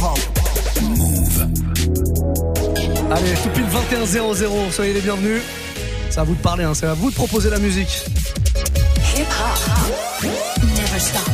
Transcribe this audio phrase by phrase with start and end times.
[0.00, 1.46] Move.
[3.10, 5.42] Allez, tout pile 21 00, soyez les bienvenus.
[6.10, 8.04] C'est à vous de parler, hein, c'est à vous de proposer la musique.
[9.16, 10.24] Hip hop.
[10.62, 11.30] Never stop.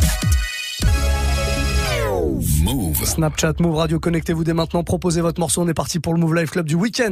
[2.62, 3.04] Move.
[3.04, 6.34] Snapchat, Move Radio, connectez-vous dès maintenant, proposez votre morceau, on est parti pour le Move
[6.34, 7.10] Life Club du week-end.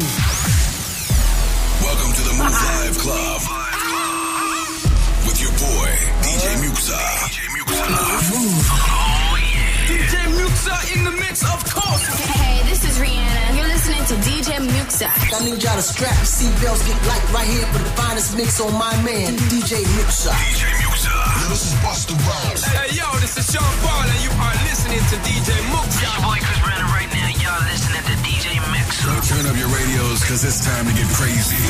[14.96, 15.12] Muxa.
[15.12, 18.60] I need y'all to strap your seatbelts, get light right here for the finest mix
[18.60, 20.32] on my man, DJ Muxa.
[20.32, 21.12] DJ Muxa.
[21.52, 22.64] This is Busta Rhymes.
[22.64, 26.00] Hey, yo, this is Sean Paul, and you are listening to DJ Muxa.
[26.00, 27.28] Your boy Chris Brandon right now.
[27.44, 28.56] Y'all listening to DJ.
[28.96, 31.60] So turn up your radios, cause it's time to get crazy.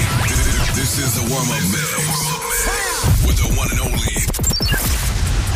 [0.78, 1.98] This is the warm-up mix.
[3.26, 4.16] With the one and only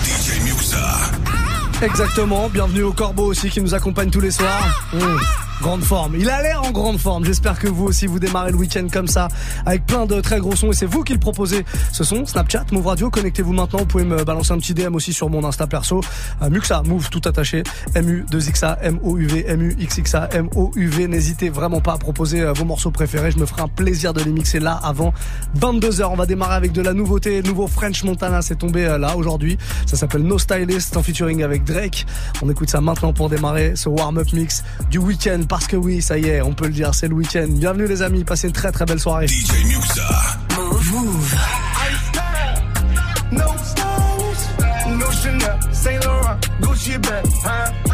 [0.02, 1.82] DJ Muxa.
[1.82, 4.88] Exactement, bienvenue au Corbeau aussi qui nous accompagne tous les soirs.
[4.93, 5.16] Mmh,
[5.60, 7.24] grande forme, il a l'air en grande forme.
[7.24, 9.29] J'espère que vous aussi vous démarrez le week-end comme ça
[9.66, 11.65] avec plein de très gros sons et c'est vous qui le proposez.
[11.93, 13.80] Ce son, Snapchat, Move Radio, connectez-vous maintenant.
[13.80, 16.01] Vous pouvez me balancer un petit DM aussi sur mon Insta perso.
[16.43, 17.62] Euh, Muxa, Move tout attaché.
[17.95, 21.09] MU2XA, M-O-U-V, M-U-X-X-A, M-O-U-V.
[21.09, 23.30] N'hésitez vraiment pas à proposer euh, vos morceaux préférés.
[23.30, 25.12] Je me ferai un plaisir de les mixer là avant
[25.59, 26.04] 22h.
[26.10, 27.43] On va démarrer avec de la nouveauté.
[27.43, 29.59] Nouveau French Montana, c'est tombé euh, là aujourd'hui.
[29.87, 32.06] Ça s'appelle No Stylist en featuring avec Drake.
[32.43, 36.16] On écoute ça maintenant pour démarrer ce warm-up mix du week-end parce que oui, ça
[36.16, 37.48] y est, on peut le dire, c'est le week-end.
[37.48, 39.26] Bienvenue les amis, passez une très très belle soirée.
[39.26, 40.38] DJ Muxa.
[43.32, 47.90] No styles, no Chanel, Saint Laurent, Gucci bag, huh?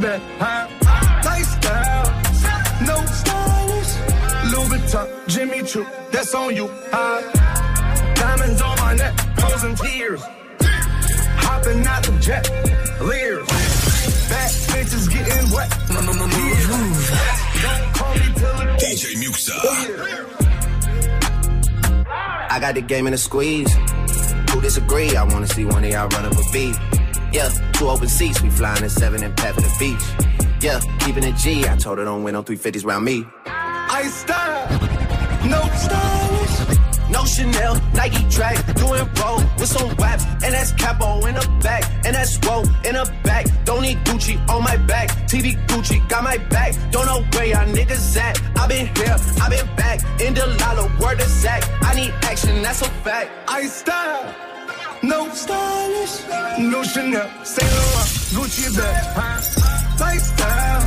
[0.00, 0.66] Gucci bag, huh?
[1.24, 2.06] Lifestyle,
[2.86, 3.92] no stylish,
[4.52, 7.20] Louis Vuitton, Jimmy Choo, that's on you, huh?
[8.14, 10.22] Diamonds on my neck, frozen tears.
[11.42, 12.50] Hopping out the jet,
[13.00, 13.46] leers.
[14.28, 15.70] Bad bitches getting wet.
[17.62, 19.54] Don't call me till the DJ Muxxa.
[22.52, 23.72] I got the game in a squeeze.
[24.50, 25.16] Who disagree?
[25.16, 26.76] I wanna see one of y'all run up a beat.
[27.32, 27.48] Yeah,
[27.80, 30.04] two open seats, we flying in seven and pep in the beach.
[30.62, 31.66] Yeah, keeping it G.
[31.66, 33.26] I told her don't win on 350s round me.
[33.46, 34.68] I style,
[35.48, 36.78] no stylish.
[37.10, 41.82] No Chanel, Nike track, doing roll with some waps, and that's capo in the back,
[42.04, 43.46] and that's roll in the back.
[43.64, 46.74] Don't need Gucci on my back, TV Gucci got my back.
[46.92, 48.40] Don't know where y'all niggas at.
[48.56, 51.64] I been here, I been back, in the lala, word of Zach.
[51.82, 53.30] I need action, that's a fact.
[53.48, 54.32] I style,
[55.02, 56.22] no stylish,
[56.58, 59.40] no Chanel, Saint Laurent, Gucci bag, huh?
[60.00, 60.82] Lifestyle,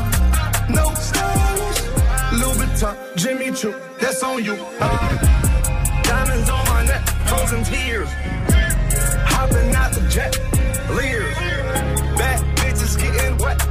[0.69, 1.81] no stylish,
[2.40, 4.56] Louis Vuitton, Jimmy Choo, that's on you.
[4.79, 8.09] Uh, diamonds on my neck, frozen tears.
[9.25, 10.38] Hopping out the jet,
[10.90, 11.35] leers.
[12.18, 13.62] Bad bitches getting wet.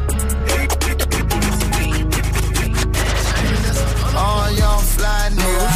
[4.14, 5.71] All young fly nigga.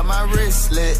[0.00, 0.96] Plug my wrist lit.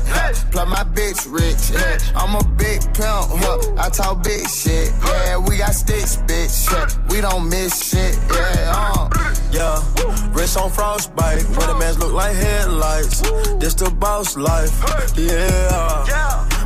[0.52, 1.70] Plug my bitch rich.
[1.72, 3.32] Yeah, I'm a big pimp.
[3.40, 3.58] Huh?
[3.78, 4.92] I talk big shit.
[5.02, 6.70] Yeah, we got sticks, bitch.
[6.70, 8.18] Yeah, we don't miss shit.
[8.28, 9.08] Yeah, uh.
[9.52, 11.44] Yeah, wrist on frostbite.
[11.56, 13.22] Where the mans look like headlights.
[13.58, 14.70] This the boss life.
[15.16, 16.04] Yeah.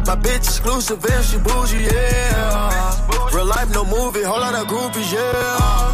[0.05, 3.31] My bitch exclusive and she bougie, yeah.
[3.33, 5.23] Real life, no movie, whole lot of groupies, yeah.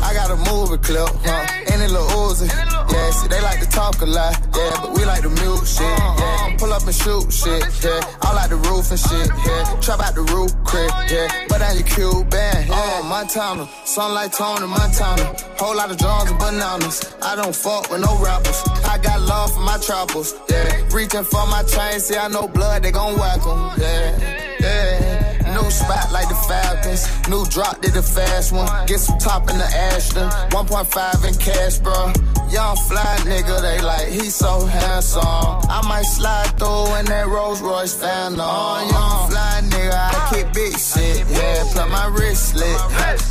[0.08, 1.46] I got a movie clip, huh?
[1.70, 3.10] And it little Uzi yeah.
[3.10, 6.56] See, they like to talk a lot, yeah, but we like to mute shit, yeah.
[6.58, 8.00] Pull up and shoot shit, yeah.
[8.22, 9.80] I like the roof and shit, yeah.
[9.80, 11.46] Trap out the roof, crib, yeah.
[11.48, 12.66] But now you Cuban, yeah.
[12.70, 15.34] Oh, Montana, sunlight tone in Montana.
[15.58, 17.14] Whole lot of drones and bananas.
[17.22, 18.62] I don't fuck with no rappers.
[18.84, 20.86] I got love for my troubles, yeah.
[20.94, 24.56] Reaching for my chain, see, I know blood, they gon' whack em, yeah.
[24.60, 25.19] Yeah.
[25.60, 27.04] New spot like the Falcons.
[27.28, 28.68] New drop did a fast one.
[28.86, 30.28] Get some top in the Ashton.
[30.50, 32.12] 1.5 in cash, bro.
[32.50, 35.22] Young fly nigga, they like, he so handsome.
[35.22, 38.88] I might slide through in that Rolls Royce fan on.
[38.88, 41.28] Young fly nigga, I keep big shit.
[41.30, 42.76] Yeah, plug my wristlet.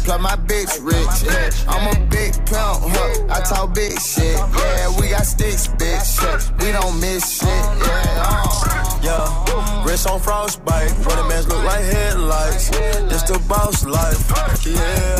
[0.06, 1.24] Plug my bitch rich.
[1.26, 1.50] Yeah.
[1.68, 3.26] I'm a big pimp, huh?
[3.30, 4.38] I talk big shit.
[4.38, 6.64] Yeah, we got sticks, bitch.
[6.64, 7.48] We don't miss shit.
[7.48, 9.49] Yeah, uh, yeah.
[9.90, 10.92] Wrist on frostbite.
[11.02, 12.70] What a man's look like headlights.
[13.10, 14.22] This the boss life.
[14.64, 15.18] Yeah.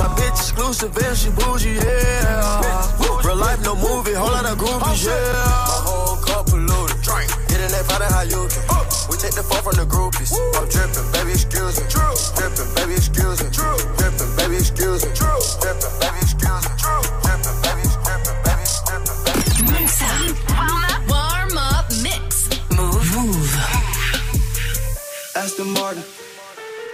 [0.00, 1.76] My bitch exclusive and she bougie.
[1.76, 3.20] Yeah.
[3.22, 4.14] Real life, no movie.
[4.14, 5.04] Whole lot of groupies.
[5.04, 5.12] Yeah.
[5.12, 6.96] My whole cup polluted.
[7.04, 7.28] Drink.
[7.48, 8.64] Getting that powder how you can.
[9.12, 10.32] We take the fall from the groupies.
[10.56, 11.84] I'm dripping, baby, excuse me.
[11.92, 13.52] Dripping, baby, excuse me.
[13.52, 15.12] Dripping, baby, excuse me.
[15.12, 16.27] Dripping, baby, excuse me.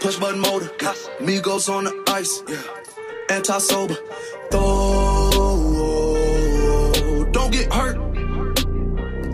[0.04, 0.70] push button motor.
[1.18, 2.60] Me goes on the ice, yeah.
[3.34, 3.96] Anti sober.
[4.50, 5.30] Throw,
[7.32, 7.96] don't get hurt.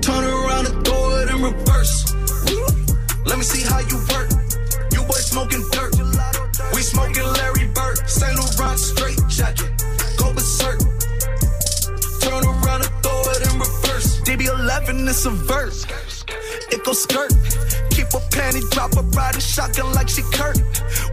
[0.00, 2.14] Turn around and throw it in reverse.
[3.26, 4.30] Let me see how you work.
[4.92, 5.92] You boys smoking dirt.
[6.72, 8.08] We smoking Larry Bird.
[8.08, 8.36] St.
[8.38, 9.72] Laurent straight jacket.
[10.18, 10.78] Go berserk.
[12.20, 14.20] Turn around and throw it in reverse.
[14.20, 15.84] DB11 is a verse.
[16.70, 17.32] It goes skirt.
[18.10, 20.64] Flip a panty, drop a riding shotgun like she curtain.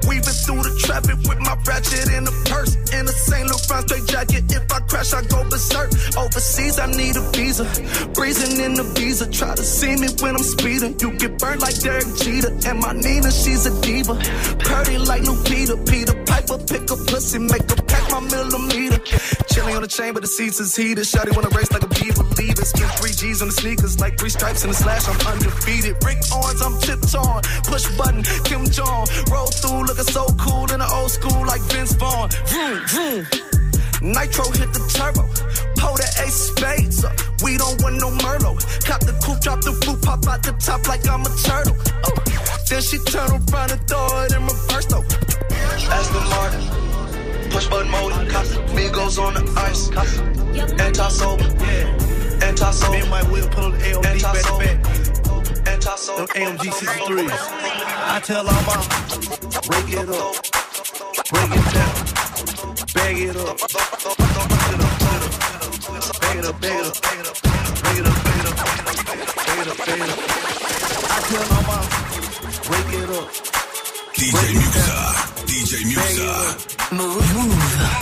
[0.08, 2.76] Weaving through the traffic with my ratchet in a purse.
[2.94, 3.46] In a St.
[3.46, 5.92] Laurent straight jacket, if I crash, I go berserk.
[6.18, 7.66] Overseas, I need a visa.
[8.14, 10.98] Breezing in the visa, try to see me when I'm speeding.
[11.00, 14.16] You get burned like Derek Jeter, and my Nina, she's a diva.
[14.58, 19.00] Purdy like Lupita, Peter Piper, pick a pussy, make a my millimeter.
[19.54, 21.06] Chilling on the chain, but the seats is heated.
[21.06, 22.66] Shotty wanna race like a bee believer.
[22.66, 25.08] Spend three G's on the sneakers, like three stripes in the slash.
[25.08, 25.98] I'm undefeated.
[26.04, 27.44] Rick Owens, I'm tiptoeing.
[27.66, 29.08] Push button, Kim Jong.
[29.32, 32.30] Roll through, looking so cool in the old school like Vince Vaughn.
[32.48, 33.26] Vroom, vroom.
[34.02, 35.26] Nitro hit the turbo.
[35.78, 37.18] Pull the ace spades up.
[37.42, 38.62] We don't want no Merlot.
[38.86, 41.76] Cop the coupe, drop the roof, pop out the top like I'm a turtle.
[42.06, 42.18] Ooh.
[42.70, 45.06] Then she turn around and throw it in reverse though.
[45.90, 46.87] Aston Martin
[47.50, 48.14] Push button mode,
[48.76, 49.90] Me goes on the ice.
[50.80, 51.44] Anti sober.
[52.46, 52.94] Anti sober.
[52.94, 54.34] Me and my wheel pull the AOD Anti -sober.
[54.34, 55.74] back to back.
[55.74, 56.28] Anti sober.
[56.36, 57.68] AMG 63s.
[58.10, 58.78] I tell all my
[59.68, 60.34] break it up,
[61.32, 61.94] break it down,
[62.94, 63.58] bag it up.
[66.28, 67.42] Bag it up, bag it up, bag it up,
[67.84, 68.58] bag it up,
[69.46, 70.20] bag it up, bag it up.
[71.10, 71.86] I tell my mom,
[72.68, 73.57] break it up.
[74.18, 74.98] DJ Musa.
[75.46, 76.58] DJ Musa.
[76.92, 77.22] Move.
[77.36, 77.98] Move.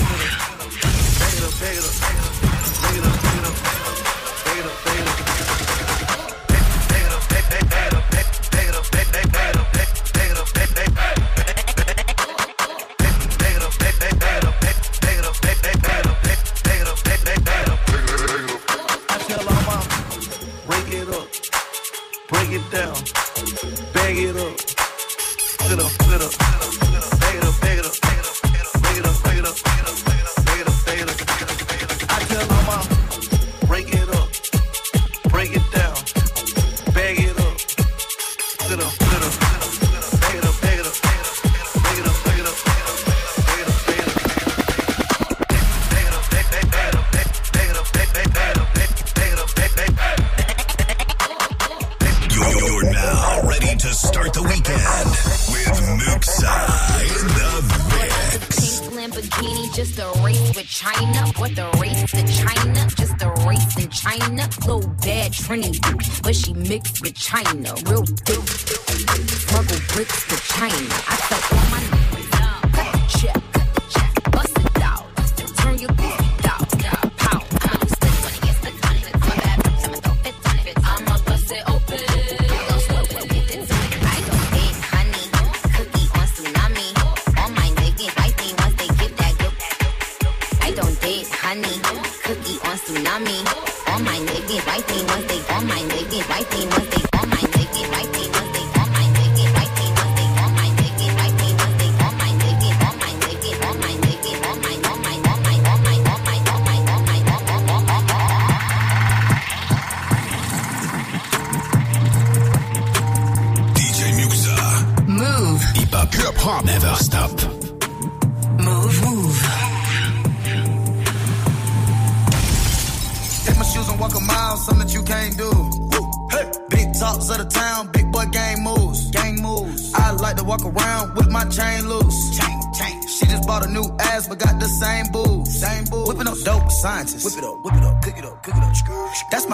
[67.44, 67.85] China.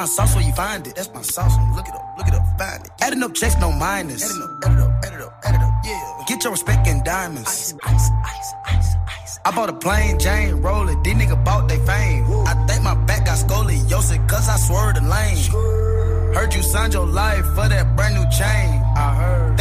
[0.02, 0.96] my sauce where you find it.
[0.96, 1.54] That's my sauce.
[1.76, 2.92] Look it up, look it up, find it.
[3.02, 4.24] Adding up checks, no minus.
[4.26, 6.24] Adding up, add it up, add it up, add it up, yeah.
[6.28, 7.48] Get your respect in diamonds.
[7.48, 9.40] Ice, ice, ice, ice, ice.
[9.46, 11.00] I bought a plain Jane roller.
[11.04, 12.28] These niggas bought they fame.
[12.28, 12.44] Woo.
[12.46, 15.38] I think my back got scoliosis cause I swerved the lane.
[15.38, 16.34] Sure.
[16.34, 18.82] Heard you signed your life for that brand new chain.
[18.98, 19.58] I heard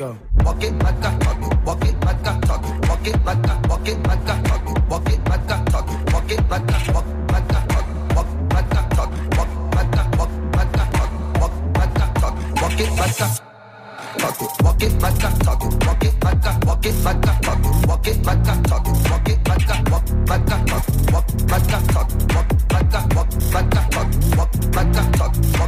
[0.00, 0.16] go.
[0.44, 3.48] Walk it like I talk it, walk it like I talk it, walk it like
[3.48, 6.40] I, walk it like I talk it, walk it like I talk it, walk it
[6.50, 10.32] like I, walk like I it, walk like I talk it, walk like I, walk
[10.56, 13.28] like I talk it, walk like I talk it, walk it like I.
[14.20, 17.88] Walk like I talk it, walk it like I, walk it like I talk it,
[17.88, 22.10] walk it like I talk it, walk like I, talk it, walk like I talk
[22.10, 22.48] it, walk
[23.52, 25.59] like I talk it, walk like I talk it.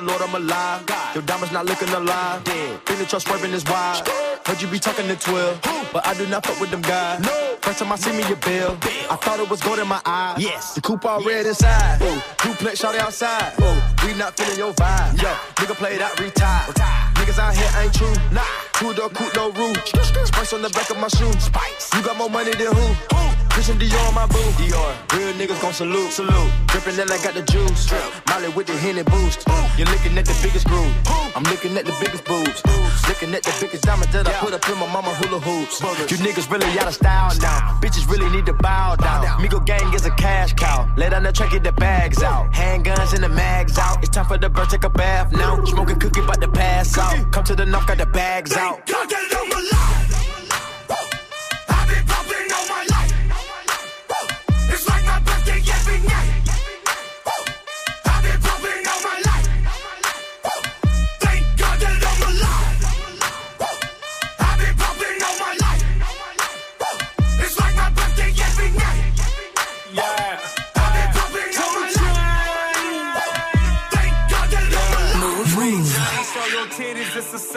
[0.00, 0.84] the Lord, I'm alive.
[0.84, 1.14] God.
[1.14, 2.44] Your diamonds not looking alive.
[2.44, 2.84] Dead.
[2.84, 4.06] Been trust swerving is wild.
[4.44, 5.86] Heard you be talking to 12, Who?
[5.92, 7.20] but I do not fuck with them guys.
[7.20, 7.56] No.
[7.62, 8.76] First time I see me, your bill.
[9.10, 10.36] I thought it was gold in my eye.
[10.38, 10.74] Yes.
[10.74, 11.28] The coupe all yes.
[11.28, 12.02] red inside.
[12.02, 12.20] Ooh.
[12.42, 13.54] Duplex shot outside.
[13.60, 14.06] Ooh.
[14.06, 15.22] We not feeling your vibe.
[15.22, 16.66] Yo, nigga play that retire.
[17.14, 18.14] Niggas out here ain't true.
[18.32, 18.44] Nah.
[18.74, 19.76] Two door coupe, no roof.
[19.88, 21.32] Spice on the back of my shoe.
[21.40, 21.94] Spice.
[21.94, 23.16] You got more money than who?
[23.16, 23.35] Ooh.
[23.56, 24.36] Christian Dior on my boo.
[24.60, 24.92] Dior.
[25.16, 26.12] Real niggas gon' salute.
[26.12, 26.52] Salute.
[26.66, 27.86] Drippin' then I got the juice.
[27.86, 28.04] Drip.
[28.28, 29.48] Molly with the Henny boost.
[29.78, 30.92] You're looking at the biggest groove.
[31.34, 32.60] I'm looking at the biggest boobs.
[33.08, 35.80] Looking at the biggest diamonds that I put up in my mama hula hoops.
[35.80, 37.80] You niggas really out of style now.
[37.80, 39.24] Bitches really need to bow down.
[39.40, 40.86] Migo gang is a cash cow.
[40.98, 42.52] Lay down the track, get the bags out.
[42.52, 44.02] Handguns and the mags out.
[44.02, 45.64] It's time for the bird, take a bath now.
[45.64, 47.32] Smoking cookie, about to pass out.
[47.32, 48.86] Come to the north, got the bags out.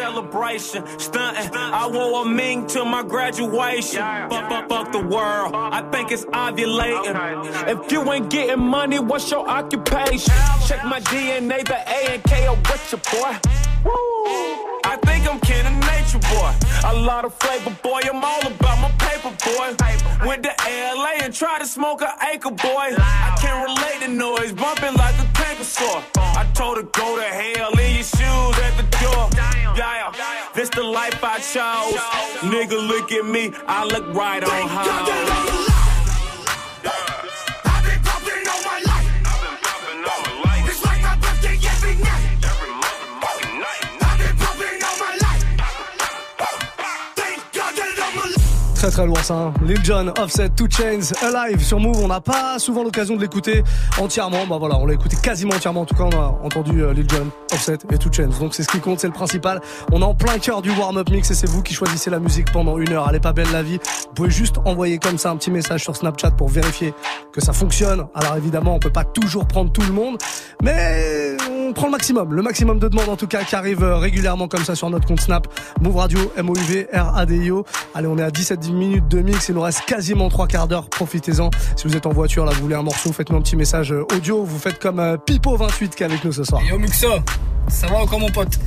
[0.10, 0.84] Celebration.
[1.00, 4.02] Stunting, I wore a ming to my graduation.
[4.30, 5.54] Fuck, fuck, fuck the world.
[5.54, 7.16] I think it's ovulating.
[7.68, 10.34] If you ain't getting money, what's your occupation?
[10.68, 13.34] Check my DNA, the A and K are with your boy.
[13.86, 14.70] Woo.
[14.84, 16.54] I think I'm kin of nature, boy.
[16.86, 18.02] A lot of flavor, boy.
[18.04, 19.76] I'm all about my paper, boy.
[20.26, 22.88] Went to LA and tried to smoke an acre, boy.
[22.98, 26.02] I can't relate to noise, bumping like a tanker saw.
[26.16, 27.79] I told her go to hell
[30.72, 31.96] the life I chose.
[32.52, 35.79] Nigga, look at me, I look right on high.
[48.80, 49.34] Très très lourd ça.
[49.34, 49.54] hein.
[49.62, 52.02] Lil Jon, Offset, Two Chains, Alive sur Move.
[52.02, 53.62] On n'a pas souvent l'occasion de l'écouter
[54.00, 54.48] entièrement.
[54.48, 55.82] Bah voilà, on l'a écouté quasiment entièrement.
[55.82, 58.30] En tout cas, on a entendu euh, Lil Jon, Offset et Two Chains.
[58.40, 59.60] Donc c'est ce qui compte, c'est le principal.
[59.92, 62.54] On est en plein cœur du warm-up mix et c'est vous qui choisissez la musique
[62.54, 63.06] pendant une heure.
[63.10, 63.80] Elle est pas belle la vie.
[64.08, 66.94] Vous pouvez juste envoyer comme ça un petit message sur Snapchat pour vérifier
[67.34, 68.08] que ça fonctionne.
[68.16, 70.18] Alors évidemment, on peut pas toujours prendre tout le monde,
[70.64, 71.36] mais
[71.74, 72.34] prend le maximum.
[72.34, 75.08] Le maximum de demandes en tout cas qui arrivent euh, régulièrement comme ça sur notre
[75.08, 75.48] compte Snap.
[75.82, 77.66] Move Radio, M-O-U-V, R-A-D-I-O.
[77.96, 79.50] Allez, on est à 17 minutes de mix.
[79.50, 80.90] Il nous reste quasiment trois quarts d'heure.
[80.90, 81.50] Profitez-en.
[81.76, 84.06] Si vous êtes en voiture, là, vous voulez un morceau, faites-nous un petit message euh,
[84.16, 84.44] audio.
[84.44, 86.62] Vous faites comme euh, Pipo28 qui est avec nous ce soir.
[86.64, 87.08] Yo Muxa,
[87.68, 88.60] ça va encore mon pote?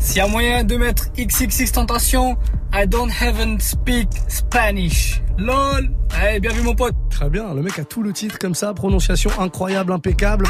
[0.00, 2.36] S'il y a moyen de mettre XXX Tentation,
[2.72, 5.20] I don't even speak Spanish.
[5.38, 8.54] LOL Allez, bien vu mon pote Très bien, le mec a tout le titre comme
[8.54, 10.46] ça, prononciation incroyable, impeccable.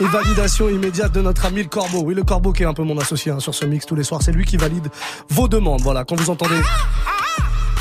[0.00, 2.02] Et validation immédiate de notre ami le Corbeau.
[2.04, 4.02] Oui, le Corbeau qui est un peu mon associé hein, sur ce mix tous les
[4.02, 4.22] soirs.
[4.22, 4.88] C'est lui qui valide
[5.28, 5.82] vos demandes.
[5.82, 6.56] Voilà, quand vous entendez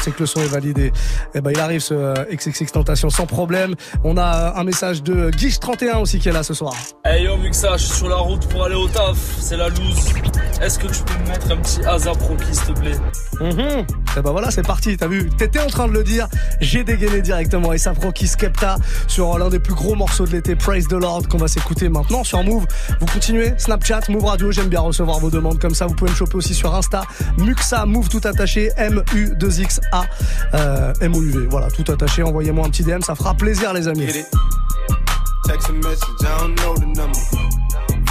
[0.03, 0.91] c'est que le son est validé.
[1.33, 3.75] Et ben il arrive ce euh, XXX Tentation sans problème.
[4.03, 6.73] On a euh, un message de Guiche31 aussi qui est là ce soir.
[7.05, 10.13] Hey yo Muxa, je suis sur la route pour aller au taf, c'est la loose.
[10.61, 12.97] Est-ce que tu peux me mettre un petit hasard proki s'il te plaît?
[13.39, 13.85] Mhm.
[14.17, 15.29] Et ben voilà, c'est parti, t'as vu?
[15.37, 16.27] T'étais en train de le dire,
[16.61, 17.73] j'ai dégainé directement.
[17.73, 21.27] Et ça Proki Skepta sur l'un des plus gros morceaux de l'été, Praise the Lord,
[21.29, 22.65] qu'on va s'écouter maintenant sur Move.
[22.99, 25.87] Vous continuez, Snapchat, Move Radio, j'aime bien recevoir vos demandes comme ça.
[25.87, 27.03] Vous pouvez me choper aussi sur Insta,
[27.37, 29.92] Muxa, Move tout attaché, M-U-2-X-A,
[30.53, 31.47] euh, M-O-U-V.
[31.49, 34.08] Voilà, tout attaché, envoyez-moi un petit DM, ça fera plaisir les amis.
[35.45, 37.19] Text a message, I don't know the number.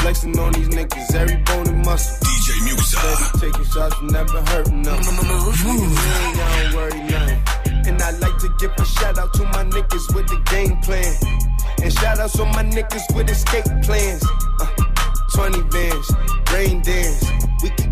[0.01, 2.16] Flexing on these niggas, every bone and muscle.
[2.27, 2.99] DJ Muxa.
[3.37, 4.99] Steady taking shots, never hurting them.
[4.99, 5.05] I
[6.37, 7.42] don't worry nothing.
[7.87, 11.14] And I like to give a shout out to my niggas with the game plan.
[11.83, 14.25] And shout outs on my niggas with escape plans.
[14.61, 14.66] Uh,
[15.35, 16.12] 20 bands,
[16.53, 17.25] rain dance.
[17.62, 17.91] We can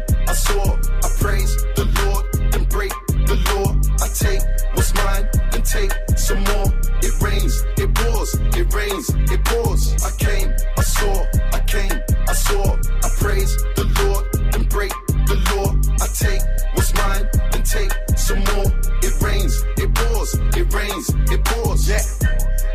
[0.31, 0.63] I saw.
[0.63, 2.93] I praise the Lord, then break
[3.27, 3.75] the law.
[3.99, 4.39] I take
[4.73, 6.71] what's mine, then take some more.
[7.03, 9.91] It rains, it pours, it rains, it pours.
[10.07, 11.15] I came, I saw,
[11.51, 11.95] I came,
[12.29, 12.63] I saw.
[13.03, 14.93] I praise the Lord, then break
[15.27, 15.75] the law.
[15.99, 16.41] I take
[16.75, 18.71] what's mine, then take some more.
[19.03, 21.89] It rains, it pours, it rains, it pours.
[21.89, 22.05] Yeah,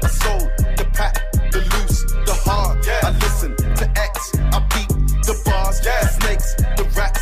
[0.04, 1.14] I sold the pack,
[1.52, 2.84] the loose, the hard.
[2.84, 3.00] Yeah.
[3.02, 4.88] I listen to X, I beat
[5.24, 5.80] the bars.
[5.82, 6.02] Yeah.
[6.02, 7.15] The snakes, the rats,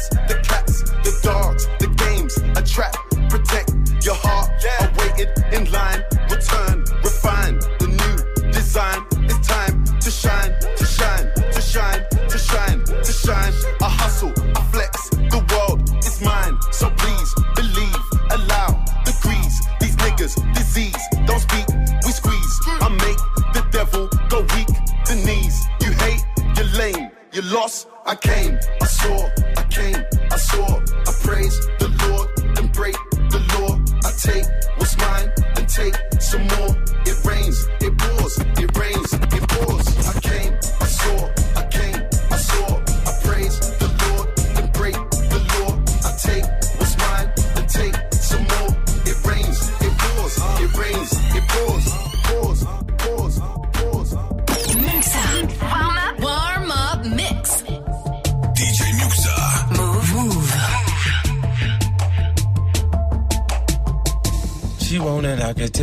[2.75, 2.97] trap,
[3.31, 3.71] protect
[4.05, 4.51] your heart.
[4.81, 9.07] I waited in line, return, refine the new design.
[9.31, 13.53] It's time to shine, to shine, to shine, to shine, to shine.
[13.81, 16.59] I hustle, I flex, the world is mine.
[16.73, 19.55] So please believe, allow degrees.
[19.79, 21.69] These niggas, disease, don't speak,
[22.05, 22.55] we squeeze.
[22.67, 23.21] I make
[23.55, 24.73] the devil go weak,
[25.07, 25.57] the knees.
[25.81, 26.25] You hate,
[26.57, 27.87] you're lame, you lost.
[28.05, 30.81] I came, I saw, I came, I saw.
[31.07, 31.57] I praise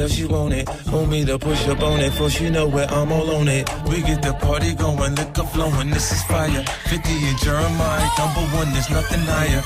[0.01, 0.67] tell she want it.
[0.91, 3.69] Want me to push up on it, for she know where I'm all on it.
[3.89, 6.63] We get the party going, liquor flowing, this is fire.
[6.89, 9.61] 50 and Jeremiah, number one, there's nothing higher.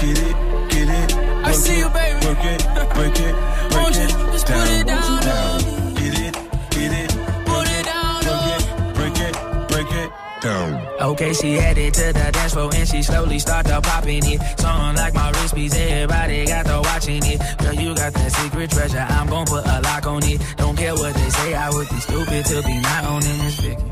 [0.00, 0.36] Get it,
[0.70, 1.10] get it.
[1.48, 2.26] I see you, baby.
[2.26, 2.62] Work it,
[2.94, 3.34] break it,
[3.70, 4.32] break Won't you it.
[4.32, 5.77] just put down, it down, down.
[11.00, 14.40] Okay, she headed to the dance floor and she slowly started popping it.
[14.58, 17.40] Song like my wrist piece, everybody got to watching it.
[17.58, 20.42] Girl, you got that secret treasure, I'm gon' put a lock on it.
[20.56, 23.82] Don't care what they say, I would be stupid to be not owning this Vicky.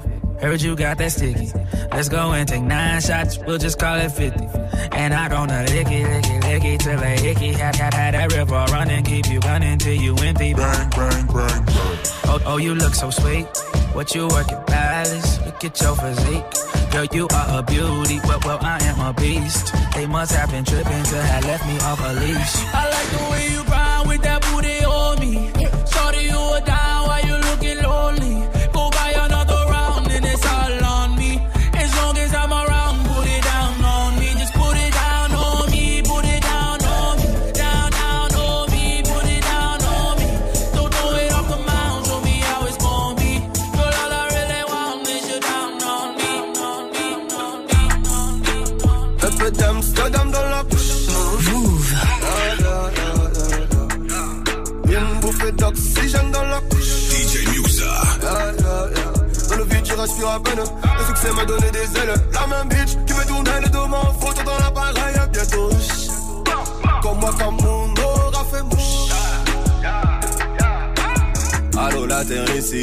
[0.41, 1.53] Heard you got that sticky.
[1.93, 4.45] Let's go and take nine shots, we'll just call it 50.
[4.93, 7.53] And I gonna lick it, lick it, lick it till they hickey.
[7.53, 10.55] Had, had, had that river running, keep you running till you empty.
[10.55, 11.99] Bang, bang, bang, bang.
[12.25, 13.47] Oh, oh, you look so sweet.
[13.95, 15.41] What you working, balance?
[15.47, 16.76] Look at your physique.
[16.93, 18.21] Girl, you are a beauty.
[18.27, 19.75] but well, I am a beast.
[19.95, 22.55] They must have been tripping to have left me off a leash.
[22.73, 23.65] I like the way you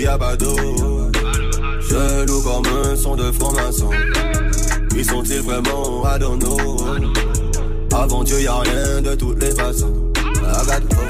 [0.04, 0.56] y'a pas d'eau.
[1.90, 3.90] Jaloux comme un son de franc-maçon.
[4.96, 6.04] Ils sont-ils vraiment
[6.38, 6.78] know
[7.94, 9.94] Avant Dieu, y'a rien de toutes les façons.
[10.14, 11.08] The flow,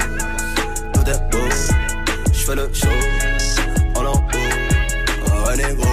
[0.92, 1.38] tout est beau.
[2.32, 2.86] J'fais le show,
[3.96, 4.20] en en haut.
[5.26, 5.88] Oh, un négro.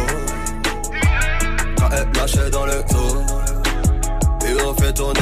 [1.77, 3.17] Quand elle lâchait dans le dos.
[4.47, 5.21] Et on fait tourner,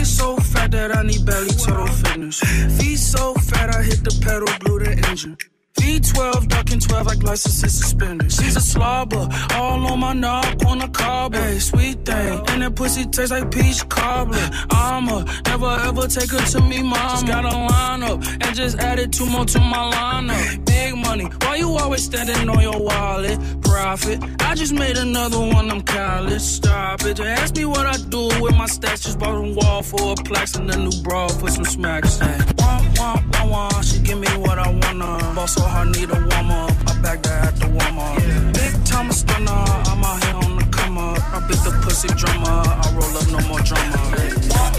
[0.00, 2.40] Pocket so fat that I need belly total fitness.
[2.78, 5.36] Feet so fat I hit the pedal, blew the engine.
[5.80, 8.30] V12, ducking 12 like license and suspended.
[8.30, 11.40] She's a slobber, all on my knob, on the cobbler.
[11.40, 14.50] Hey, sweet thing, and that pussy tastes like peach cobbler.
[14.70, 17.10] I'ma never ever take her to me, mama.
[17.10, 20.64] Just got a line up and just added two more to my lineup.
[20.66, 23.38] Big money, why you always standing on your wallet?
[23.62, 26.42] Profit, I just made another one, I'm college.
[26.42, 29.00] Stop it, just ask me what I do with my stacks.
[29.04, 32.18] Just bought a wall for a plaques and a new bra for some smacks.
[32.18, 35.34] Hey, wah, wah, wah, she give me what I wanna.
[35.34, 36.70] Boss so hard, need a warm up.
[36.86, 38.16] I back that at the warm up.
[38.54, 41.18] Big time stunner, I'm out here on the come up.
[41.34, 44.00] I beat the pussy drummer, I roll up no more drama.
[44.50, 44.70] Wah,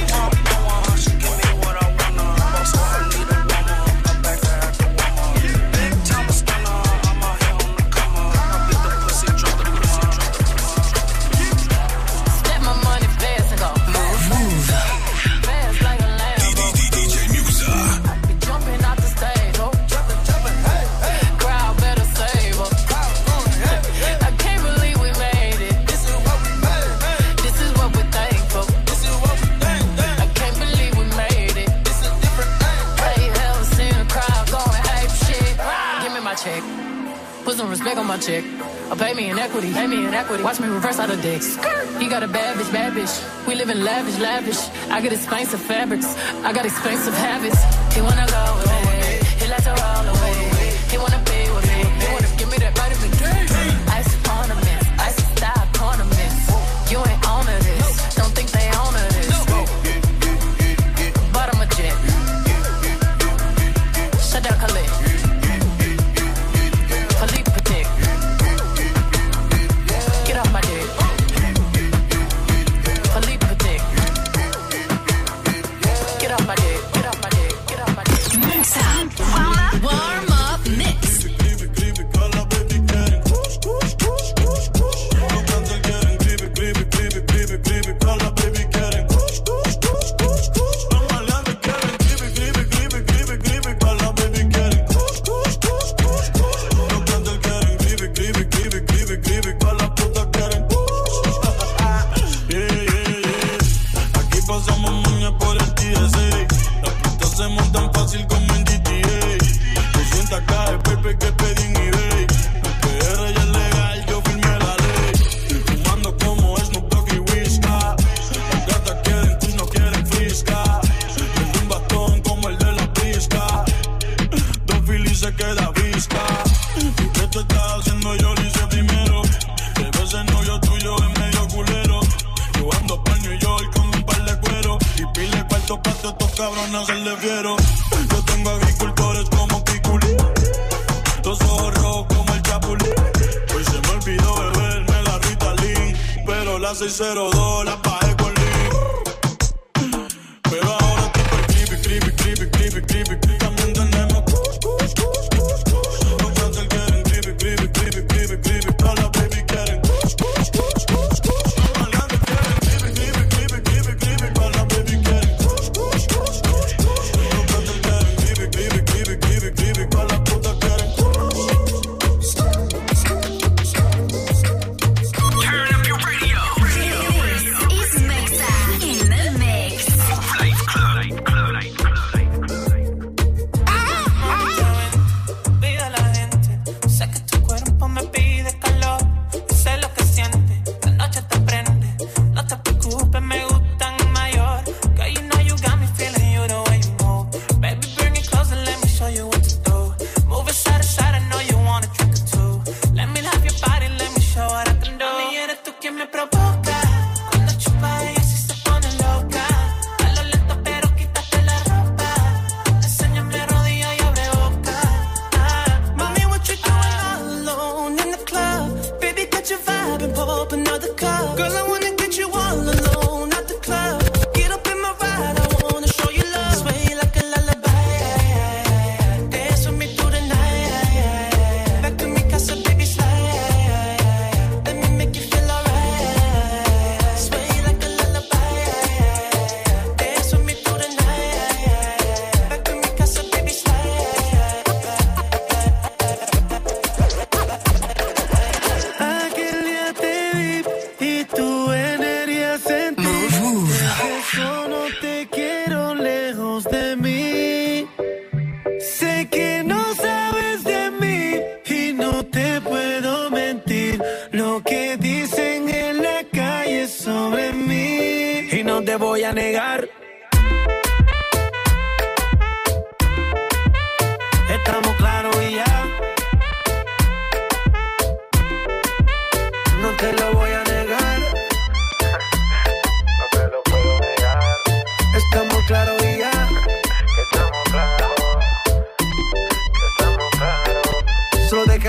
[37.82, 38.44] Cash back on my check.
[38.92, 40.44] I pay me in equity, pay me in equity.
[40.44, 41.56] Watch me reverse out of dicks.
[41.98, 43.48] He got a bad bitch, bad bitch.
[43.48, 44.60] We live in lavish, lavish.
[44.92, 46.16] I got expensive fabrics.
[46.44, 47.60] I got expensive habits.
[47.96, 49.20] He wanna go away.
[49.40, 50.21] He likes to roll away.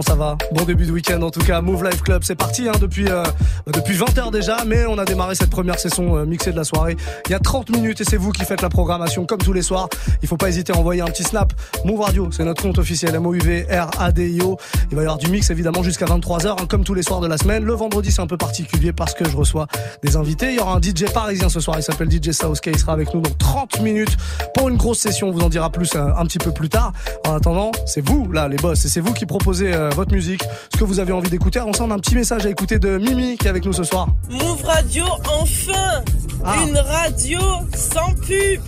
[0.00, 1.60] Bon début de week-end en tout cas.
[1.60, 3.24] Move Life Club, c'est parti hein, depuis euh,
[3.66, 6.96] depuis 20h déjà, mais on a démarré cette première session euh, mixée de la soirée
[7.26, 9.62] il y a 30 minutes et c'est vous qui faites la programmation comme tous les
[9.62, 9.88] soirs.
[10.22, 11.52] Il faut pas hésiter à envoyer un petit snap.
[11.84, 14.56] Move Radio, c'est notre compte officiel M O U V R A D I O.
[14.90, 17.26] Il va y avoir du mix évidemment jusqu'à 23h hein, comme tous les soirs de
[17.26, 17.64] la semaine.
[17.64, 19.66] Le vendredi c'est un peu particulier parce que je reçois
[20.04, 20.50] des invités.
[20.50, 23.12] Il y aura un DJ parisien ce soir, il s'appelle DJ Southsky, il sera avec
[23.12, 24.16] nous dans 30 minutes
[24.54, 25.28] pour une grosse session.
[25.28, 26.92] On vous en dira plus euh, un petit peu plus tard.
[27.26, 30.42] En attendant, c'est vous là les boss et c'est vous qui proposez euh, votre musique,
[30.72, 31.60] ce que vous avez envie d'écouter.
[31.60, 33.84] On s'en a un petit message à écouter de Mimi qui est avec nous ce
[33.84, 34.08] soir.
[34.30, 35.04] Move Radio,
[35.40, 36.02] enfin
[36.44, 36.54] Ah.
[36.68, 37.40] Une radio
[37.74, 38.60] sans pub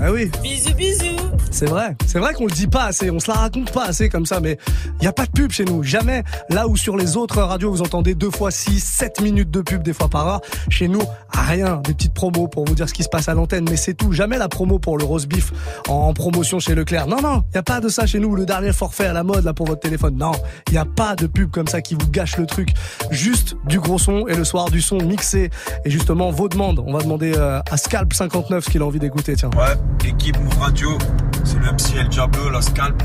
[0.00, 0.30] Ah oui.
[0.42, 1.16] Bisous, bisous
[1.50, 4.08] C'est vrai, c'est vrai qu'on le dit pas assez, on se la raconte pas assez
[4.08, 4.58] comme ça, mais
[5.00, 6.22] il y a pas de pub chez nous, jamais.
[6.50, 9.82] Là où sur les autres radios vous entendez deux fois 6, 7 minutes de pub
[9.82, 11.02] des fois par heure, chez nous
[11.48, 13.94] rien, des petites promos pour vous dire ce qui se passe à l'antenne, mais c'est
[13.94, 14.12] tout.
[14.12, 15.52] Jamais la promo pour le rose beef
[15.88, 17.06] en, promotion chez Leclerc.
[17.06, 18.34] Non non, il y a pas de ça chez nous.
[18.34, 20.16] Le dernier forfait à la mode là pour votre téléphone.
[20.16, 20.32] Non,
[20.68, 22.70] il y a pas de pub comme ça qui vous gâche le truc.
[23.10, 25.50] Juste du gros son et le soir du son mixé
[25.84, 26.82] et justement vos demandes.
[26.86, 29.34] On va demander euh, à Scalp 59 ce qu'il a envie d'écouter.
[29.36, 29.50] Tiens.
[29.56, 30.98] Ouais, équipe Move Radio,
[31.44, 33.02] c'est le MC El Diablo, la Scalp.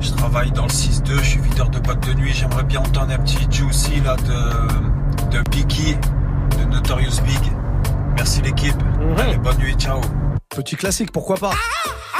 [0.00, 2.32] Je travaille dans le 6-2, je suis videur de boîte de nuit.
[2.32, 5.96] J'aimerais bien entendre un petit Juicy là de, de Biggie,
[6.58, 7.52] de Notorious Big.
[8.16, 8.76] Merci l'équipe.
[9.18, 10.00] Allez, bonne nuit, ciao.
[10.50, 11.52] Petit classique, pourquoi pas?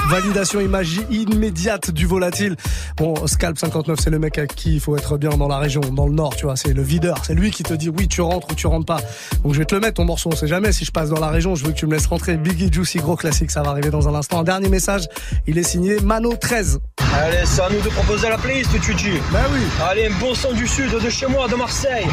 [0.08, 2.56] Validation imagi immédiate du volatile.
[2.96, 5.80] Bon, Scalp 59, c'est le mec à qui il faut être bien dans la région,
[5.80, 6.56] dans le nord, tu vois.
[6.56, 7.18] C'est le videur.
[7.24, 9.00] C'est lui qui te dit oui, tu rentres ou tu rentres pas.
[9.42, 10.30] Donc je vais te le mettre ton morceau.
[10.32, 11.54] On sait jamais si je passe dans la région.
[11.54, 12.36] Je veux que tu me laisses rentrer.
[12.36, 13.50] Biggie Juicy, gros classique.
[13.50, 14.40] Ça va arriver dans un instant.
[14.40, 15.08] Un dernier message.
[15.46, 16.80] Il est signé Mano 13.
[17.14, 19.18] Allez, c'est à nous de proposer la playlist, tu dis.
[19.32, 19.60] Ben oui.
[19.88, 22.06] Allez, un bon son du sud, de chez moi, de Marseille.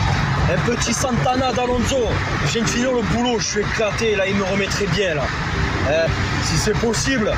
[0.49, 1.97] Un petit Santana d'Alonso.
[2.45, 5.15] Je viens de finir le boulot, je suis éclaté, là, il me remet très bien,
[5.15, 5.23] là.
[5.89, 6.09] Eh,
[6.45, 7.33] si c'est possible,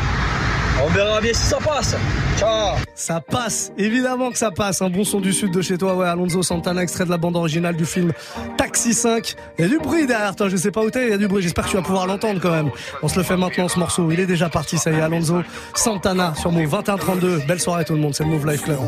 [0.84, 1.96] on verra bien si ça passe.
[2.38, 2.76] Ciao.
[2.96, 4.82] Ça passe, évidemment que ça passe.
[4.82, 6.08] Un bon son du sud de chez toi, ouais.
[6.08, 8.12] Alonso Santana, extrait de la bande originale du film
[8.58, 9.36] Taxi 5.
[9.58, 11.18] Il y a du bruit derrière toi, je sais pas où t'es, il y a
[11.18, 11.42] du bruit.
[11.42, 12.72] J'espère que tu vas pouvoir l'entendre quand même.
[13.04, 14.12] On se le fait maintenant ce morceau.
[14.12, 15.02] Il est déjà parti, ça y est.
[15.02, 15.42] Alonso
[15.74, 17.44] Santana sur Move 2132.
[17.48, 18.80] Belle soirée tout le monde, c'est le Move Life Club.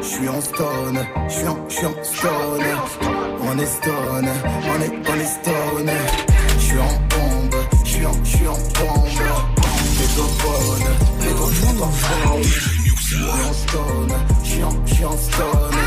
[0.00, 3.17] Je suis en stone, je suis en, je suis en stone
[3.50, 5.90] on est stone, on est, on est stone.
[6.58, 9.08] J'suis en bombe, j'suis en, j'suis en bombe.
[10.00, 10.84] Métropole,
[11.20, 12.42] métropole, j'suis en forme.
[12.42, 14.12] J'suis en stone,
[14.44, 15.78] j'suis en, j'suis en stone.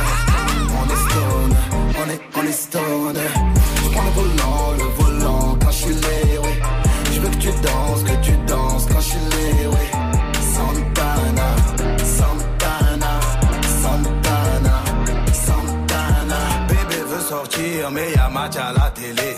[0.79, 3.19] On est stone, on est, on est stone.
[3.83, 5.95] J'prends le volant, le volant, quand j'suis.
[7.13, 7.80] J'veux que tu danses.
[17.31, 19.35] Sortir, mais y'a match à la télé.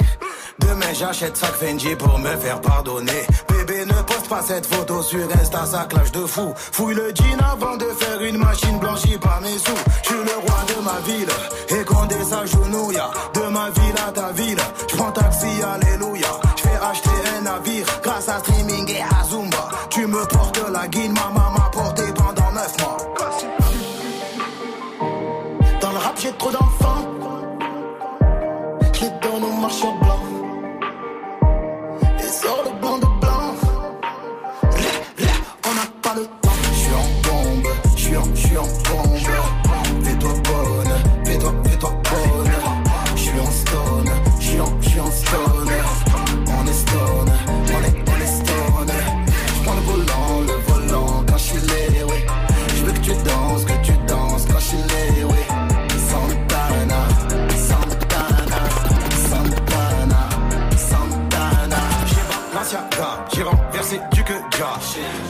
[0.58, 3.24] Demain j'achète sac Fendi pour me faire pardonner.
[3.50, 6.54] Bébé ne poste pas cette photo sur Insta, ça clash de fou.
[6.56, 9.82] Fouille le jean avant de faire une machine blanchie par mes sous.
[10.02, 11.34] Je suis le roi de ma ville
[11.76, 13.04] et Condé s'agenouille.
[13.36, 16.32] De ma ville à ta ville, je prends taxi, alléluia.
[16.58, 19.70] Je fais acheter un navire grâce à streaming et à Zumba.
[19.92, 21.63] Tu me portes la guine, ma maman
[64.58, 65.23] du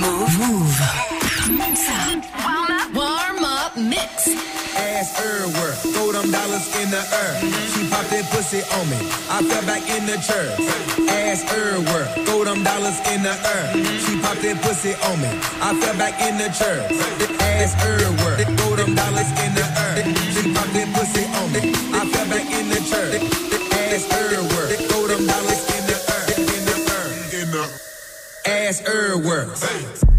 [0.00, 0.32] Mouv'.
[0.40, 0.80] Mouv'.
[2.70, 2.94] Up.
[2.94, 4.32] Warm up mix.
[4.72, 5.74] Ass everywhere.
[5.92, 7.32] Throw them dollars in the air.
[7.72, 8.96] She popped that pussy on me.
[9.28, 10.56] I fell back in the church.
[11.04, 12.06] Ass everywhere.
[12.24, 13.66] Throw them dollars in the air.
[14.00, 15.30] She popped that pussy on me.
[15.60, 16.88] I fell back in the church.
[17.40, 18.40] Ass everywhere.
[18.56, 20.00] Throw them dollars in the air.
[20.32, 21.76] She popped that pussy on me.
[21.92, 23.20] I fell back in the church.
[23.76, 24.99] Ass everywhere.
[28.70, 30.09] that's her works.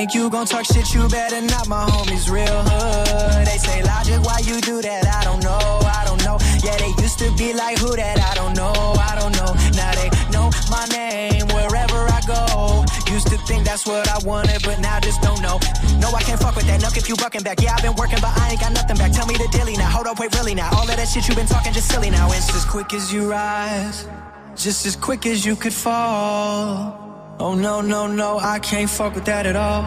[0.00, 1.68] Think you gon' talk shit, you better not.
[1.68, 3.46] My homies real hood.
[3.46, 5.04] They say logic, why you do that?
[5.04, 6.38] I don't know, I don't know.
[6.64, 8.16] Yeah, they used to be like who that?
[8.18, 9.52] I don't know, I don't know.
[9.76, 12.80] Now they know my name wherever I go.
[13.12, 15.60] Used to think that's what I wanted, but now I just don't know.
[16.00, 16.80] No, I can't fuck with that.
[16.80, 17.60] Nuck if you bucking back.
[17.60, 19.12] Yeah, I've been working, but I ain't got nothing back.
[19.12, 19.90] Tell me the dilly now.
[19.90, 20.70] Hold up, wait, really now.
[20.80, 22.26] All of that shit you been talking just silly now.
[22.32, 24.08] It's as quick as you rise,
[24.56, 27.09] just as quick as you could fall.
[27.42, 29.84] Oh no, no, no, I can't fuck with that at all.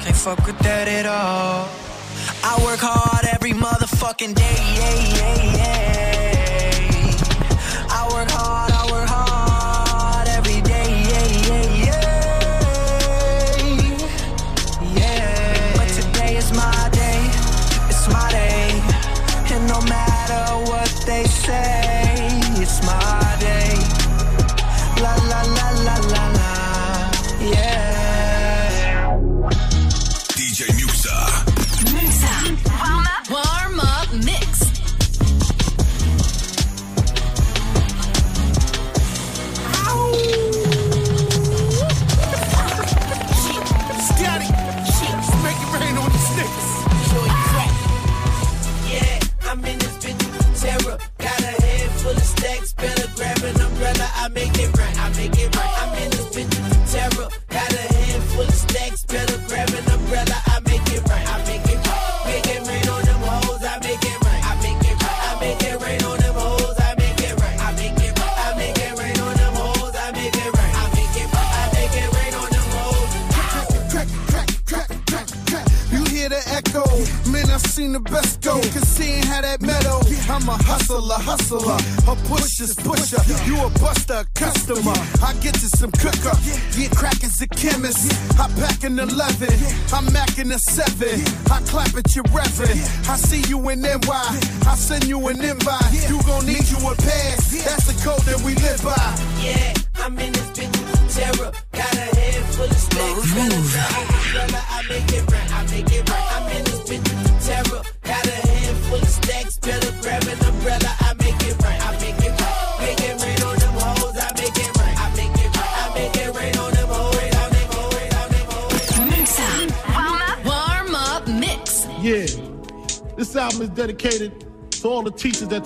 [0.00, 1.66] Can't fuck with that at all.
[2.44, 4.56] I work hard every motherfucking day.
[4.58, 5.91] I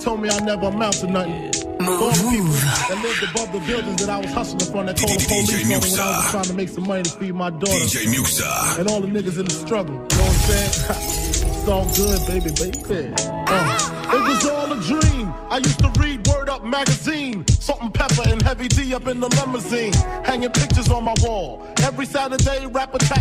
[0.07, 1.51] told me I never amount to nothing.
[1.51, 2.47] To all the people
[2.87, 5.81] that lived above the buildings that I was hustling from that called the police on
[5.83, 7.83] when I was trying to make some money to feed my daughter.
[7.83, 8.79] DJ Muxxa.
[8.79, 9.95] And all the niggas in the struggle.
[9.95, 10.71] You know what I'm saying?
[11.51, 13.13] it's all good, baby, baby.
[13.19, 15.33] Uh, it was all a dream.
[15.49, 17.45] I used to read Word Up magazine.
[17.47, 19.91] Salt and Pepa and heavy D up in the limousine.
[20.23, 21.67] Hanging pictures on my wall.
[21.83, 23.16] Every Saturday, rap attack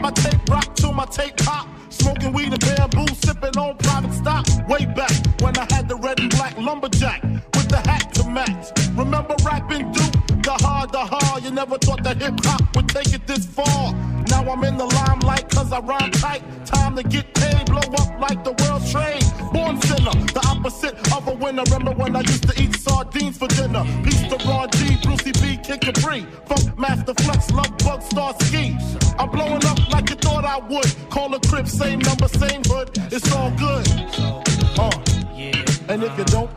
[0.00, 1.68] my tape rock till my tape pop.
[1.90, 4.46] Smoking weed and bamboo, sipping on private stock.
[4.68, 8.70] Way back when I had the red and black lumberjack with the hat to match.
[8.94, 10.14] Remember rapping Duke?
[10.42, 11.44] The hard, the hard.
[11.44, 13.92] You never thought that hip hop would take it this far.
[14.28, 16.42] Now I'm in the limelight cause I rhyme tight.
[16.64, 19.24] Time to get paid, blow up like the world trade.
[19.52, 21.64] Born sinner, the opposite of a winner.
[21.64, 23.84] Remember when I used to eat sardines for dinner?
[24.04, 26.22] Peace to Ron G, Brucey B, Kid Capri.
[26.46, 28.64] Funkmaster Flex, Lovebug Starski.
[29.18, 29.69] I'm blowing up
[30.50, 30.92] I would.
[31.10, 32.90] Call a crib, same number, same hood.
[33.12, 33.86] It's all good.
[34.76, 34.90] Uh.
[35.88, 36.56] And if you don't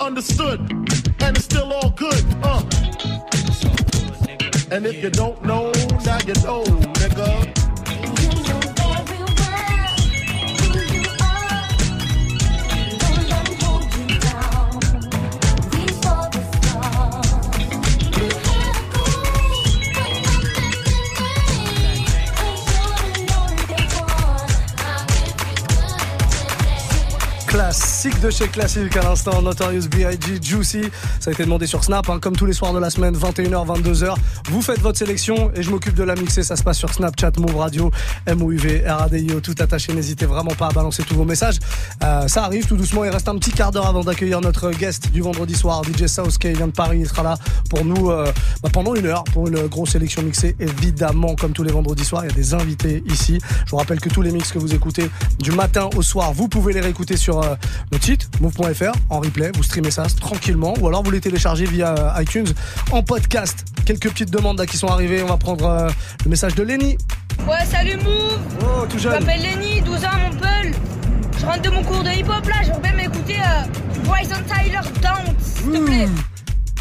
[0.00, 0.60] understood,
[1.20, 2.24] and it's still all good.
[2.42, 2.62] Uh.
[4.70, 5.72] And if you don't know,
[6.04, 6.85] now you know,
[28.16, 30.40] Classique de chez Classique à l'instant, Notorious B.I.G.
[30.40, 30.82] Juicy.
[31.20, 33.66] Ça a été demandé sur Snap, hein, comme tous les soirs de la semaine, 21h,
[33.66, 34.14] 22h.
[34.50, 36.42] Vous faites votre sélection et je m'occupe de la mixer.
[36.42, 37.90] Ça se passe sur Snapchat, Move Radio,
[38.28, 39.92] MOUV, RADIO, tout attaché.
[39.92, 41.58] N'hésitez vraiment pas à balancer tous vos messages.
[42.04, 43.04] Euh, ça arrive tout doucement.
[43.04, 46.38] Il reste un petit quart d'heure avant d'accueillir notre guest du vendredi soir, DJ South,
[46.38, 47.00] qui vient de Paris.
[47.00, 47.36] Il sera là
[47.70, 48.30] pour nous euh,
[48.62, 50.56] bah, pendant une heure pour une grosse sélection mixée.
[50.60, 53.40] Évidemment, comme tous les vendredis soirs, il y a des invités ici.
[53.64, 56.48] Je vous rappelle que tous les mix que vous écoutez du matin au soir, vous
[56.48, 57.56] pouvez les réécouter sur euh,
[57.92, 59.50] notre site move.fr en replay.
[59.56, 62.46] Vous streamez ça tranquillement ou alors vous les téléchargez via euh, iTunes
[62.92, 63.64] en podcast.
[63.84, 65.24] Quelques petites demandes là qui sont arrivées.
[65.24, 65.88] On va prendre euh,
[66.24, 66.96] le message de Lenny.
[67.48, 69.24] Ouais, salut Move Oh, tout Je jeune.
[69.24, 70.70] m'appelle Lenny, 12 ans Montpellier.
[71.40, 75.42] Je rentre de mon cours de hip-hop là, j'aimerais bien m'écouter euh, Bryson Tyler Dance,
[75.42, 76.08] s'il te plaît.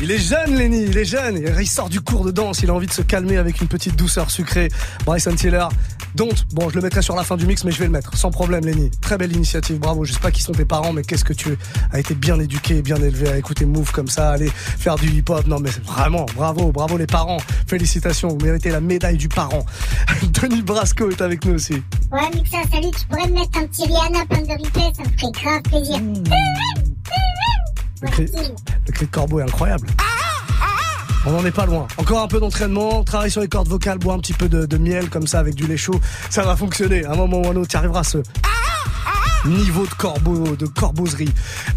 [0.01, 1.41] Il est jeune, Lenny, il est jeune.
[1.59, 2.61] Il sort du cours de danse.
[2.61, 4.69] Il a envie de se calmer avec une petite douceur sucrée.
[5.05, 5.67] Bryson Tiller,
[6.15, 6.35] Don't.
[6.51, 8.15] Bon, je le mettrai sur la fin du mix, mais je vais le mettre.
[8.17, 8.91] Sans problème, Lenny.
[9.01, 9.79] Très belle initiative.
[9.79, 10.03] Bravo.
[10.03, 11.57] Je sais pas qui sont tes parents, mais qu'est-ce que tu
[11.93, 15.47] as été bien éduqué, bien élevé à écouter Move comme ça, aller faire du hip-hop.
[15.47, 17.37] Non, mais vraiment, bravo, bravo les parents.
[17.67, 18.27] Félicitations.
[18.27, 19.65] Vous méritez la médaille du parent.
[20.23, 21.81] Denis Brasco est avec nous aussi.
[22.11, 25.17] Ouais, Mixa, salut, tu pourrais me mettre un petit Rihanna plein de replay, ça me
[25.17, 25.99] ferait grave plaisir.
[28.01, 29.87] Le cri, de corbeau est incroyable.
[31.27, 31.87] On n'en est pas loin.
[31.97, 35.09] Encore un peu d'entraînement, travaille sur les cordes vocales, bois un petit peu de, miel
[35.09, 35.99] comme ça avec du lait chaud.
[36.29, 37.03] Ça va fonctionner.
[37.05, 38.19] À un moment ou à un autre, tu arriveras à ce
[39.45, 41.31] niveau de corbeau, de corbeauserie.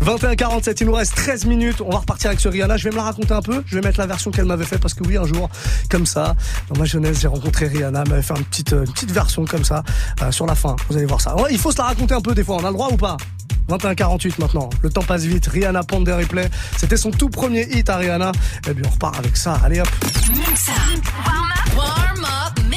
[0.05, 1.81] 21h47, il nous reste 13 minutes.
[1.81, 2.77] On va repartir avec ce Rihanna.
[2.77, 3.63] Je vais me la raconter un peu.
[3.67, 5.49] Je vais mettre la version qu'elle m'avait fait parce que oui, un jour,
[5.91, 6.35] comme ça,
[6.69, 8.03] dans ma jeunesse, j'ai rencontré Rihanna.
[8.03, 9.83] Elle m'avait fait une petite, euh, une petite version comme ça
[10.23, 10.77] euh, sur la fin.
[10.89, 11.35] Vous allez voir ça.
[11.51, 12.57] Il faut se la raconter un peu des fois.
[12.57, 13.17] On a le droit ou pas?
[13.69, 14.71] 21h48 maintenant.
[14.83, 15.47] Le temps passe vite.
[15.47, 16.49] Rihanna Pond des replays.
[16.77, 18.33] C'était son tout premier hit à Rihanna.
[18.69, 19.61] Et bien, on repart avec ça.
[19.65, 19.89] Allez hop.
[21.77, 22.68] Warm up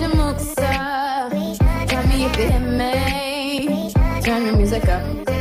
[0.00, 1.30] your Muxa.
[1.86, 3.92] Tell me if you me.
[4.22, 5.33] Turn the music up.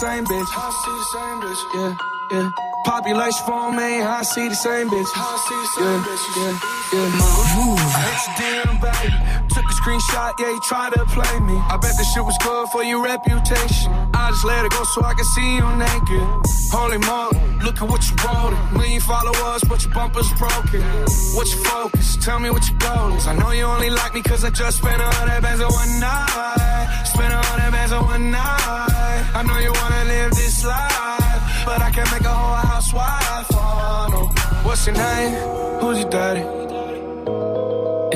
[0.00, 0.48] same bitch.
[0.56, 1.62] I see the same bitch.
[1.76, 1.92] Yeah,
[2.32, 2.50] yeah.
[2.86, 5.10] Population for me, I see the same bitch.
[5.12, 6.24] I see the same yeah, bitch.
[6.40, 6.54] Yeah,
[6.96, 7.20] yeah.
[7.20, 7.90] Mouv'.
[8.40, 9.12] Damn baby,
[9.52, 10.32] took a screenshot.
[10.40, 11.52] Yeah, you tried to play me.
[11.68, 13.92] I bet this shit was good for your reputation.
[14.14, 16.24] I just let it go so I can see you naked.
[16.72, 18.56] Holy moly, look at what you wrote.
[18.72, 20.80] Million followers, but your bumper's broken.
[21.36, 22.16] What's your focus?
[22.24, 23.26] Tell me what your goal is.
[23.26, 25.92] I know you only like me cause I just spent a hundred bands on one
[26.00, 27.04] night.
[27.04, 28.99] Spent a hundred bands on one night.
[29.32, 34.10] I know you wanna live this life, but I can make a whole housewife fall.
[34.12, 34.62] Oh.
[34.64, 35.32] What's your name?
[35.80, 36.44] Who's your daddy?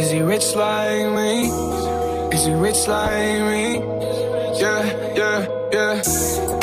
[0.01, 1.49] Is he rich like me?
[2.35, 3.79] Is he rich like me?
[4.61, 4.83] Yeah,
[5.15, 6.03] yeah, yeah.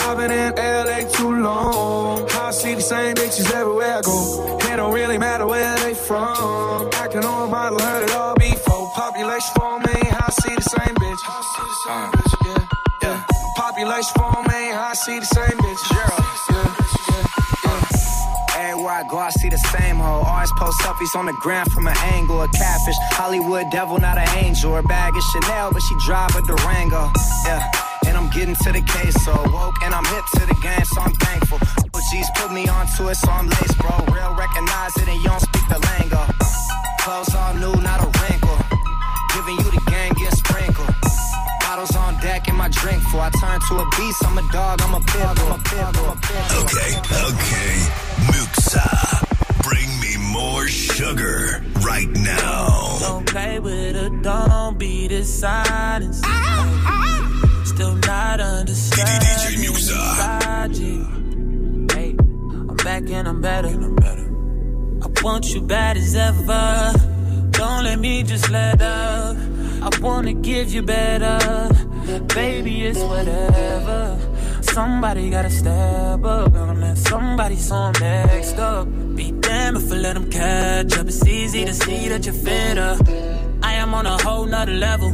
[0.05, 2.29] I've been in LA too long.
[2.31, 4.57] I see the same bitches everywhere I go.
[4.59, 6.89] It don't really matter where they from.
[6.93, 8.91] Acting on model, heard it all before.
[8.95, 11.21] Population for me, I see the same bitch.
[11.25, 12.11] I
[12.45, 12.67] yeah,
[13.03, 13.25] yeah.
[13.55, 14.40] Population for
[14.91, 15.79] I see the same bitch.
[15.87, 16.11] Yeah.
[18.59, 20.19] Everywhere I go, I see the same hoe.
[20.27, 22.41] Always post selfies on the ground from an angle.
[22.41, 24.75] A catfish, Hollywood devil, not an angel.
[24.75, 27.09] Her bag is Chanel, but she drive a Durango.
[27.47, 27.63] Yeah,
[28.05, 30.99] and I'm getting to the case, so woke and I'm hip to the game, so
[30.99, 31.59] I'm thankful.
[31.95, 33.95] OGs put me onto it, so I'm laced, bro.
[34.11, 36.19] Real recognize it, and you don't speak the lingo.
[36.99, 38.50] Clothes all new, not a wrinkle.
[43.13, 43.19] And my drink full.
[43.19, 45.51] I turn to a beast, I'm a dog, I'm a pit bull.
[45.51, 46.15] I'm a pit bull.
[46.63, 46.91] Okay,
[47.27, 47.73] okay.
[48.27, 48.87] Muxxa,
[49.63, 52.97] bring me more sugar right now.
[52.99, 56.21] Don't play with her, don't be the silence.
[57.65, 59.73] Still not understanding
[60.19, 61.01] logic.
[61.95, 63.69] Hey, I'm back and I'm better.
[65.03, 66.93] I want you bad as ever.
[67.51, 69.37] Don't let me just let up.
[69.83, 71.80] I wanna give you better.
[72.35, 74.17] Baby, it's whatever.
[74.61, 78.87] Somebody gotta step up and somebody so next up.
[79.15, 81.07] Be damned if I let them catch up.
[81.07, 82.97] It's easy to see that you're fitter.
[83.61, 85.11] I am on a whole nother level.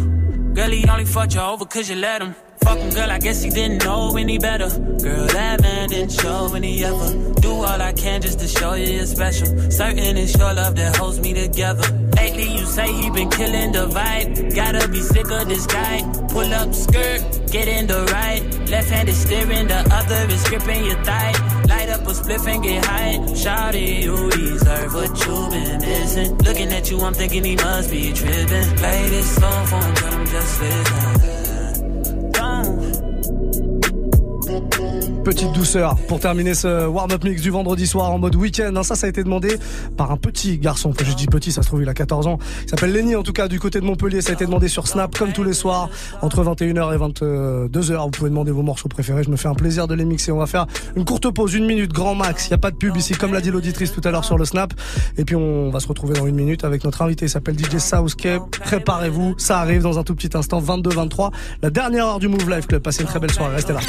[0.54, 2.36] Girl, he only fucked you over cause you let him.
[2.68, 4.68] Girl, I guess he didn't know any better.
[4.68, 7.40] Girl, that man didn't show any ever.
[7.40, 9.48] Do all I can just to show you you're special.
[9.72, 11.88] Certain it's your love that holds me together.
[12.18, 14.54] Lately, you say he been killing the vibe.
[14.54, 16.02] Gotta be sick of this guy.
[16.28, 18.42] Pull up skirt, get in the right.
[18.70, 21.32] Left hand is steering, the other is gripping your thigh.
[21.70, 23.18] Light up a spliff and get high.
[23.44, 26.38] Shawty, you deserve what you been missing.
[26.40, 28.78] Looking at you, I'm thinking he must be tripping.
[28.78, 31.27] Play this song for him, but I'm just listening.
[35.28, 38.74] Petite douceur pour terminer ce warm-up mix du vendredi soir en mode week-end.
[38.74, 38.84] hein.
[38.84, 39.58] Ça, ça a été demandé
[39.98, 40.92] par un petit garçon.
[40.92, 42.40] Enfin, je dis petit, ça se trouve, il a 14 ans.
[42.64, 44.22] Il s'appelle Lenny, en tout cas, du côté de Montpellier.
[44.22, 45.90] Ça a été demandé sur Snap, comme tous les soirs,
[46.22, 48.04] entre 21h et 22h.
[48.06, 49.24] Vous pouvez demander vos morceaux préférés.
[49.24, 50.32] Je me fais un plaisir de les mixer.
[50.32, 50.66] On va faire
[50.96, 52.46] une courte pause, une minute, grand max.
[52.46, 54.38] Il n'y a pas de pub ici, comme l'a dit l'auditrice tout à l'heure sur
[54.38, 54.74] le Snap.
[55.18, 57.26] Et puis, on va se retrouver dans une minute avec notre invité.
[57.26, 58.44] Il s'appelle DJ Southscape.
[58.62, 59.36] Préparez-vous.
[59.38, 61.32] Ça arrive dans un tout petit instant, 22-23.
[61.64, 62.82] La dernière heure du Move Life Club.
[62.82, 63.56] Passez une très belle soirée.
[63.56, 63.82] Restez là.